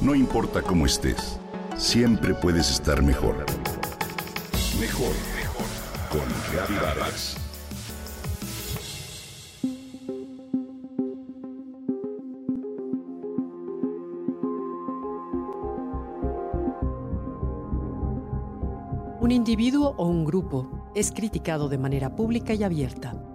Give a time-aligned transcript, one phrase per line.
[0.00, 1.38] No importa cómo estés,
[1.76, 3.44] siempre puedes estar mejor.
[4.80, 5.66] Mejor, mejor.
[6.08, 7.36] Con Vargas.
[19.20, 23.29] Un individuo o un grupo es criticado de manera pública y abierta.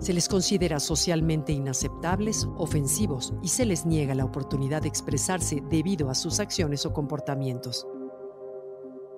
[0.00, 6.08] Se les considera socialmente inaceptables, ofensivos y se les niega la oportunidad de expresarse debido
[6.08, 7.86] a sus acciones o comportamientos.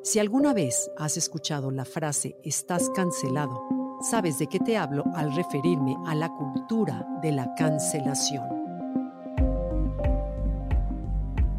[0.03, 3.61] Si alguna vez has escuchado la frase estás cancelado,
[4.01, 8.45] sabes de qué te hablo al referirme a la cultura de la cancelación.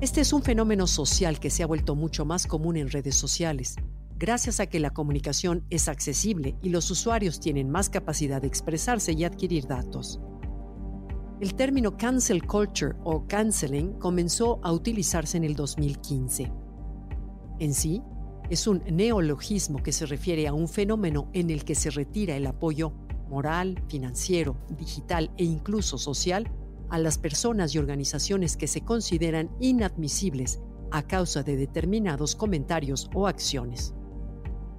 [0.02, 3.76] Este es un fenómeno social que se ha vuelto mucho más común en redes sociales
[4.22, 9.14] gracias a que la comunicación es accesible y los usuarios tienen más capacidad de expresarse
[9.14, 10.20] y adquirir datos.
[11.40, 16.52] El término cancel culture o canceling comenzó a utilizarse en el 2015.
[17.58, 18.04] En sí,
[18.52, 22.46] es un neologismo que se refiere a un fenómeno en el que se retira el
[22.46, 22.94] apoyo
[23.28, 26.48] moral, financiero, digital e incluso social
[26.92, 30.60] a las personas y organizaciones que se consideran inadmisibles
[30.92, 33.96] a causa de determinados comentarios o acciones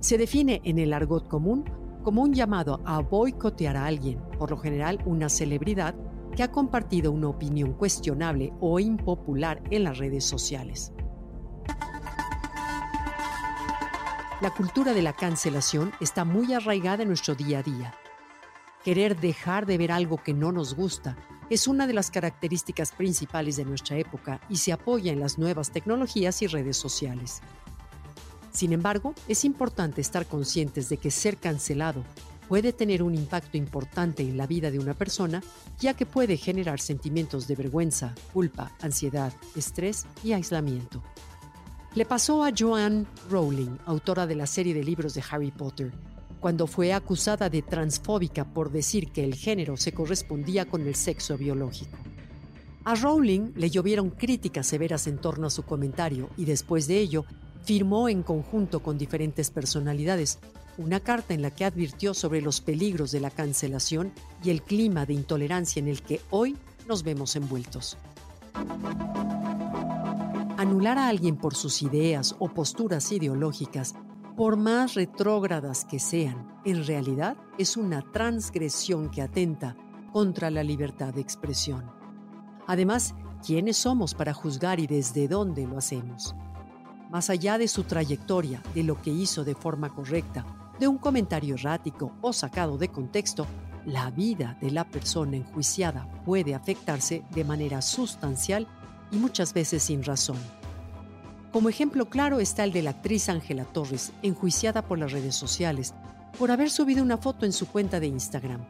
[0.03, 1.65] se define en el argot común
[2.03, 5.95] como un llamado a boicotear a alguien, por lo general una celebridad,
[6.35, 10.93] que ha compartido una opinión cuestionable o impopular en las redes sociales.
[14.41, 17.95] La cultura de la cancelación está muy arraigada en nuestro día a día.
[18.83, 21.17] Querer dejar de ver algo que no nos gusta
[21.49, 25.71] es una de las características principales de nuestra época y se apoya en las nuevas
[25.71, 27.41] tecnologías y redes sociales.
[28.53, 32.05] Sin embargo, es importante estar conscientes de que ser cancelado
[32.49, 35.43] puede tener un impacto importante en la vida de una persona,
[35.81, 41.03] ya que puede generar sentimientos de vergüenza, culpa, ansiedad, estrés y aislamiento.
[41.95, 45.93] Le pasó a Joanne Rowling, autora de la serie de libros de Harry Potter,
[46.41, 51.39] cuando fue acusada de transfóbica por decir que el género se correspondía con el sexo
[51.39, 51.97] biológico.
[52.85, 57.25] A Rowling le llovieron críticas severas en torno a su comentario y después de ello
[57.65, 60.39] firmó en conjunto con diferentes personalidades
[60.79, 64.13] una carta en la que advirtió sobre los peligros de la cancelación
[64.43, 66.57] y el clima de intolerancia en el que hoy
[66.89, 67.99] nos vemos envueltos.
[70.57, 73.95] Anular a alguien por sus ideas o posturas ideológicas,
[74.37, 79.77] por más retrógradas que sean, en realidad es una transgresión que atenta
[80.13, 81.91] contra la libertad de expresión.
[82.67, 86.35] Además, ¿quiénes somos para juzgar y desde dónde lo hacemos?
[87.13, 90.47] Más allá de su trayectoria, de lo que hizo de forma correcta,
[90.81, 93.47] de un comentario errático o sacado de contexto,
[93.85, 98.67] la vida de la persona enjuiciada puede afectarse de manera sustancial
[99.11, 100.39] y muchas veces sin razón.
[101.53, 105.93] Como ejemplo claro está el de la actriz Ángela Torres, enjuiciada por las redes sociales
[106.39, 108.65] por haber subido una foto en su cuenta de Instagram,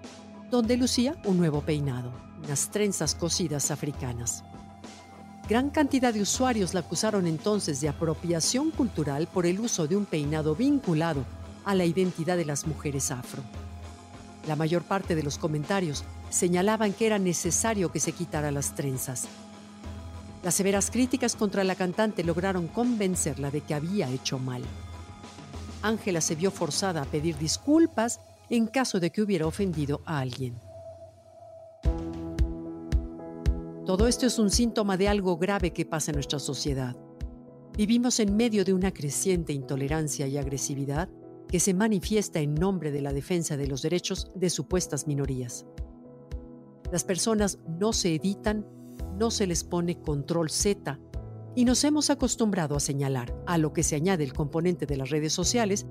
[0.50, 2.10] donde lucía un nuevo peinado,
[2.42, 4.42] unas trenzas cosidas africanas.
[5.52, 10.06] Gran cantidad de usuarios la acusaron entonces de apropiación cultural por el uso de un
[10.06, 11.26] peinado vinculado
[11.66, 13.42] a la identidad de las mujeres afro.
[14.48, 19.28] La mayor parte de los comentarios señalaban que era necesario que se quitara las trenzas.
[20.42, 24.62] Las severas críticas contra la cantante lograron convencerla de que había hecho mal.
[25.82, 30.71] Ángela se vio forzada a pedir disculpas en caso de que hubiera ofendido a alguien.
[33.92, 36.96] Todo esto es un síntoma de algo grave que pasa en nuestra sociedad.
[37.76, 41.10] Vivimos en medio de una creciente intolerancia y agresividad
[41.46, 45.66] que se manifiesta en nombre de la defensa de los derechos de supuestas minorías.
[46.90, 48.66] Las personas no se editan,
[49.18, 50.98] no se les pone control Z
[51.54, 55.10] y nos hemos acostumbrado a señalar, a lo que se añade el componente de las
[55.10, 55.84] redes sociales,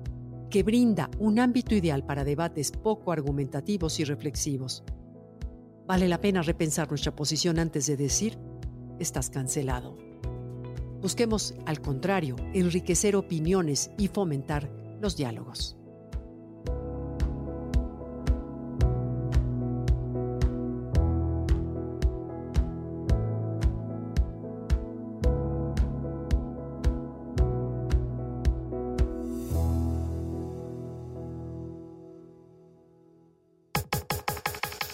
[0.50, 4.82] que brinda un ámbito ideal para debates poco argumentativos y reflexivos.
[5.92, 8.38] Vale la pena repensar nuestra posición antes de decir,
[8.98, 9.98] estás cancelado.
[11.02, 14.70] Busquemos, al contrario, enriquecer opiniones y fomentar
[15.02, 15.76] los diálogos.